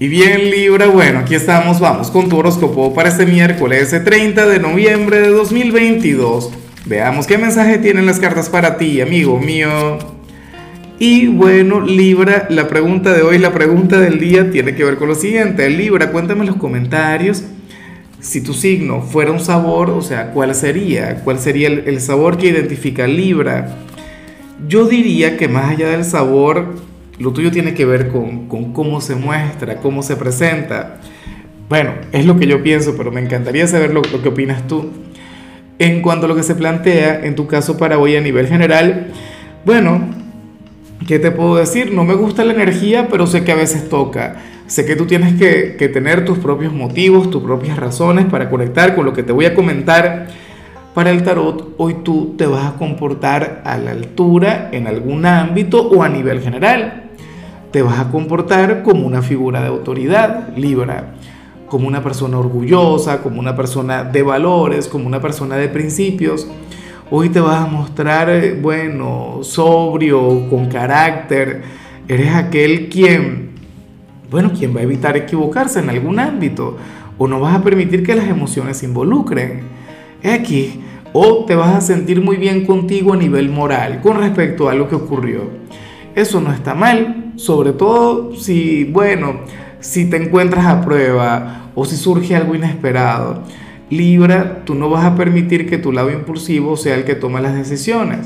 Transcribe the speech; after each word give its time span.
Y 0.00 0.08
bien 0.08 0.50
Libra, 0.50 0.88
bueno, 0.88 1.20
aquí 1.20 1.36
estamos, 1.36 1.78
vamos 1.78 2.10
con 2.10 2.28
tu 2.28 2.36
horóscopo 2.36 2.92
para 2.92 3.10
este 3.10 3.26
miércoles 3.26 3.94
30 4.04 4.44
de 4.46 4.58
noviembre 4.58 5.20
de 5.20 5.28
2022. 5.28 6.50
Veamos 6.84 7.28
qué 7.28 7.38
mensaje 7.38 7.78
tienen 7.78 8.04
las 8.04 8.18
cartas 8.18 8.48
para 8.48 8.76
ti, 8.76 9.00
amigo 9.00 9.38
mío. 9.38 9.98
Y 10.98 11.28
bueno, 11.28 11.80
Libra, 11.80 12.48
la 12.50 12.66
pregunta 12.66 13.12
de 13.12 13.22
hoy, 13.22 13.38
la 13.38 13.52
pregunta 13.52 14.00
del 14.00 14.18
día 14.18 14.50
tiene 14.50 14.74
que 14.74 14.82
ver 14.82 14.96
con 14.96 15.08
lo 15.08 15.14
siguiente. 15.14 15.70
Libra, 15.70 16.10
cuéntame 16.10 16.40
en 16.40 16.48
los 16.48 16.56
comentarios 16.56 17.44
si 18.24 18.40
tu 18.40 18.52
signo 18.52 19.02
fuera 19.02 19.30
un 19.30 19.40
sabor, 19.40 19.90
o 19.90 20.02
sea, 20.02 20.32
¿cuál 20.32 20.54
sería? 20.54 21.20
¿Cuál 21.22 21.38
sería 21.38 21.68
el, 21.68 22.00
sabor 22.00 22.38
que 22.38 22.48
identifica 22.48 23.06
Libra? 23.06 23.76
Yo 24.66 24.86
diría 24.86 25.36
que 25.36 25.46
más 25.46 25.70
allá 25.70 25.90
del 25.90 26.04
sabor, 26.04 26.74
lo 27.18 27.32
tuyo 27.32 27.50
tiene 27.50 27.74
que 27.74 27.84
ver 27.84 28.08
con, 28.08 28.48
cómo 28.48 29.00
se 29.00 29.14
muestra, 29.14 29.76
cómo 29.76 30.02
se 30.02 30.16
presenta. 30.16 31.00
Bueno, 31.68 31.92
es 32.12 32.26
lo 32.26 32.36
que 32.38 32.46
yo 32.46 32.62
pienso, 32.62 32.96
pero 32.96 33.10
me 33.10 33.20
encantaría 33.20 33.66
saber 33.66 33.92
lo, 33.92 34.02
lo 34.02 34.22
que 34.22 34.28
opinas 34.28 34.66
tú. 34.66 34.90
En 35.78 36.02
cuanto 36.02 36.26
a 36.26 36.28
lo 36.28 36.36
que 36.36 36.42
se 36.42 36.54
plantea, 36.54 37.24
en 37.24 37.34
tu 37.34 37.46
caso 37.46 37.76
para 37.76 37.98
hoy 37.98 38.16
a 38.16 38.20
nivel 38.20 38.46
general, 38.46 39.12
bueno, 39.64 40.08
¿qué 41.06 41.18
te 41.18 41.30
puedo 41.30 41.56
decir? 41.56 41.92
No 41.92 42.04
me 42.04 42.14
gusta 42.14 42.44
la 42.44 42.52
energía, 42.52 43.08
pero 43.08 43.26
sé 43.26 43.44
que 43.44 43.52
a 43.52 43.56
veces 43.56 43.88
toca. 43.88 44.36
Sé 44.66 44.86
que 44.86 44.96
tú 44.96 45.06
tienes 45.06 45.34
que, 45.34 45.76
que 45.78 45.88
tener 45.88 46.24
tus 46.24 46.38
propios 46.38 46.72
motivos, 46.72 47.30
tus 47.30 47.42
propias 47.42 47.76
razones 47.76 48.26
para 48.26 48.50
conectar 48.50 48.94
con 48.94 49.04
lo 49.04 49.12
que 49.12 49.22
te 49.22 49.32
voy 49.32 49.46
a 49.46 49.54
comentar 49.54 50.28
para 50.94 51.10
el 51.10 51.24
tarot, 51.24 51.74
hoy 51.76 51.96
tú 52.04 52.36
te 52.38 52.46
vas 52.46 52.66
a 52.66 52.76
comportar 52.76 53.62
a 53.64 53.76
la 53.78 53.90
altura 53.90 54.68
en 54.70 54.86
algún 54.86 55.26
ámbito 55.26 55.88
o 55.88 56.04
a 56.04 56.08
nivel 56.08 56.40
general. 56.40 57.10
Te 57.72 57.82
vas 57.82 57.98
a 57.98 58.12
comportar 58.12 58.84
como 58.84 59.04
una 59.04 59.20
figura 59.20 59.60
de 59.60 59.66
autoridad, 59.66 60.56
Libra, 60.56 61.14
como 61.68 61.88
una 61.88 62.00
persona 62.00 62.38
orgullosa, 62.38 63.22
como 63.22 63.40
una 63.40 63.56
persona 63.56 64.04
de 64.04 64.22
valores, 64.22 64.86
como 64.86 65.08
una 65.08 65.20
persona 65.20 65.56
de 65.56 65.68
principios. 65.68 66.46
Hoy 67.10 67.28
te 67.28 67.40
vas 67.40 67.64
a 67.64 67.66
mostrar, 67.66 68.30
eh, 68.30 68.56
bueno, 68.62 69.40
sobrio, 69.42 70.48
con 70.48 70.66
carácter. 70.66 71.62
Eres 72.06 72.36
aquel 72.36 72.88
quien, 72.88 73.50
bueno, 74.30 74.52
quien 74.56 74.74
va 74.74 74.78
a 74.78 74.84
evitar 74.84 75.16
equivocarse 75.16 75.80
en 75.80 75.90
algún 75.90 76.20
ámbito 76.20 76.76
o 77.18 77.26
no 77.26 77.40
vas 77.40 77.56
a 77.56 77.64
permitir 77.64 78.04
que 78.04 78.14
las 78.14 78.28
emociones 78.28 78.76
se 78.76 78.86
involucren. 78.86 79.73
X, 80.24 80.78
o 81.12 81.44
te 81.44 81.54
vas 81.54 81.74
a 81.74 81.80
sentir 81.80 82.20
muy 82.20 82.36
bien 82.36 82.66
contigo 82.66 83.12
a 83.12 83.16
nivel 83.16 83.50
moral 83.50 84.00
con 84.02 84.16
respecto 84.16 84.68
a 84.68 84.74
lo 84.74 84.88
que 84.88 84.96
ocurrió. 84.96 85.42
Eso 86.14 86.40
no 86.40 86.52
está 86.52 86.74
mal, 86.74 87.32
sobre 87.36 87.72
todo 87.72 88.34
si, 88.34 88.84
bueno, 88.84 89.40
si 89.80 90.08
te 90.08 90.16
encuentras 90.16 90.66
a 90.66 90.80
prueba 90.80 91.70
o 91.74 91.84
si 91.84 91.96
surge 91.96 92.34
algo 92.34 92.54
inesperado. 92.54 93.42
Libra, 93.90 94.64
tú 94.64 94.74
no 94.74 94.88
vas 94.88 95.04
a 95.04 95.14
permitir 95.14 95.68
que 95.68 95.78
tu 95.78 95.92
lado 95.92 96.10
impulsivo 96.10 96.76
sea 96.76 96.94
el 96.96 97.04
que 97.04 97.14
toma 97.14 97.40
las 97.40 97.54
decisiones. 97.54 98.20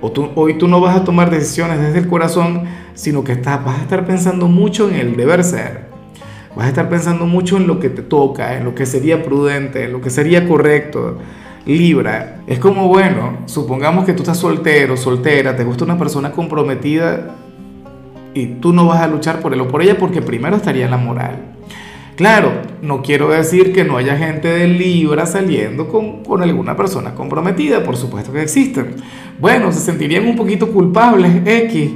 Hoy 0.00 0.54
tú 0.58 0.66
no 0.66 0.80
vas 0.80 0.96
a 0.96 1.04
tomar 1.04 1.30
decisiones 1.30 1.78
desde 1.78 1.98
el 1.98 2.08
corazón, 2.08 2.62
sino 2.94 3.22
que 3.22 3.32
estás, 3.32 3.64
vas 3.64 3.78
a 3.78 3.82
estar 3.82 4.04
pensando 4.04 4.48
mucho 4.48 4.88
en 4.88 4.96
el 4.96 5.16
deber 5.16 5.44
ser. 5.44 5.86
Vas 6.56 6.66
a 6.66 6.68
estar 6.70 6.88
pensando 6.88 7.26
mucho 7.26 7.56
en 7.56 7.66
lo 7.66 7.78
que 7.78 7.88
te 7.88 8.02
toca, 8.02 8.56
en 8.56 8.64
lo 8.64 8.74
que 8.74 8.84
sería 8.84 9.22
prudente, 9.22 9.84
en 9.84 9.92
lo 9.92 10.00
que 10.00 10.10
sería 10.10 10.48
correcto. 10.48 11.18
Libra, 11.64 12.40
es 12.46 12.58
como, 12.58 12.88
bueno, 12.88 13.38
supongamos 13.46 14.04
que 14.04 14.14
tú 14.14 14.22
estás 14.22 14.38
soltero, 14.38 14.96
soltera, 14.96 15.54
te 15.54 15.62
gusta 15.62 15.84
una 15.84 15.96
persona 15.96 16.32
comprometida 16.32 17.36
y 18.34 18.46
tú 18.46 18.72
no 18.72 18.86
vas 18.86 19.00
a 19.00 19.06
luchar 19.06 19.40
por 19.40 19.54
él 19.54 19.60
o 19.60 19.68
por 19.68 19.82
ella 19.82 19.96
porque 19.96 20.22
primero 20.22 20.56
estaría 20.56 20.88
la 20.88 20.96
moral. 20.96 21.36
Claro, 22.16 22.52
no 22.82 23.00
quiero 23.00 23.28
decir 23.30 23.72
que 23.72 23.84
no 23.84 23.96
haya 23.96 24.16
gente 24.16 24.48
de 24.48 24.66
Libra 24.66 25.24
saliendo 25.24 25.88
con, 25.88 26.24
con 26.24 26.42
alguna 26.42 26.76
persona 26.76 27.14
comprometida, 27.14 27.84
por 27.84 27.96
supuesto 27.96 28.32
que 28.32 28.42
existen. 28.42 28.96
Bueno, 29.38 29.72
se 29.72 29.80
sentirían 29.80 30.26
un 30.26 30.36
poquito 30.36 30.68
culpables, 30.68 31.42
X. 31.46 31.90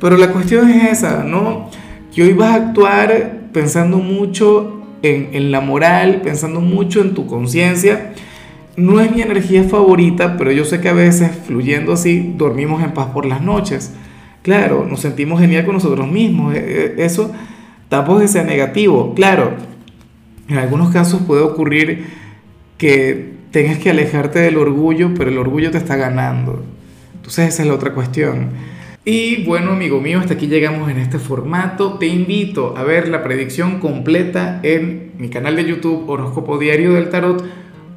Pero 0.00 0.16
la 0.16 0.32
cuestión 0.32 0.68
es 0.68 0.98
esa, 0.98 1.22
¿no? 1.24 1.70
Que 2.14 2.22
hoy 2.22 2.32
vas 2.32 2.50
a 2.50 2.54
actuar 2.54 3.38
pensando 3.52 3.98
mucho 3.98 4.82
en, 5.02 5.30
en 5.32 5.52
la 5.52 5.60
moral, 5.60 6.22
pensando 6.22 6.60
mucho 6.60 7.00
en 7.00 7.14
tu 7.14 7.26
conciencia 7.26 8.14
no 8.80 9.00
es 9.00 9.14
mi 9.14 9.20
energía 9.20 9.64
favorita, 9.64 10.36
pero 10.36 10.52
yo 10.52 10.64
sé 10.64 10.80
que 10.80 10.88
a 10.88 10.94
veces 10.94 11.30
fluyendo 11.46 11.92
así 11.92 12.34
dormimos 12.36 12.82
en 12.82 12.92
paz 12.92 13.08
por 13.12 13.26
las 13.26 13.42
noches. 13.42 13.92
Claro, 14.42 14.86
nos 14.88 15.00
sentimos 15.00 15.38
genial 15.38 15.66
con 15.66 15.74
nosotros 15.74 16.10
mismos. 16.10 16.54
E, 16.54 16.94
e, 16.98 17.04
eso 17.04 17.30
tampoco 17.88 18.22
es 18.22 18.32
que 18.32 18.42
negativo. 18.42 19.14
Claro, 19.14 19.52
en 20.48 20.56
algunos 20.56 20.90
casos 20.92 21.20
puede 21.22 21.42
ocurrir 21.42 22.06
que 22.78 23.34
tengas 23.50 23.78
que 23.78 23.90
alejarte 23.90 24.38
del 24.38 24.56
orgullo, 24.56 25.12
pero 25.14 25.30
el 25.30 25.36
orgullo 25.36 25.70
te 25.70 25.78
está 25.78 25.96
ganando. 25.96 26.64
Entonces 27.16 27.48
esa 27.48 27.62
es 27.62 27.68
la 27.68 27.74
otra 27.74 27.92
cuestión. 27.92 28.48
Y 29.04 29.44
bueno, 29.44 29.72
amigo 29.72 30.00
mío, 30.00 30.20
hasta 30.20 30.34
aquí 30.34 30.46
llegamos 30.46 30.90
en 30.90 30.98
este 30.98 31.18
formato. 31.18 31.98
Te 31.98 32.06
invito 32.06 32.74
a 32.78 32.84
ver 32.84 33.08
la 33.08 33.22
predicción 33.22 33.78
completa 33.78 34.60
en 34.62 35.12
mi 35.18 35.28
canal 35.28 35.56
de 35.56 35.66
YouTube 35.66 36.08
Horóscopo 36.08 36.58
Diario 36.58 36.94
del 36.94 37.10
Tarot 37.10 37.44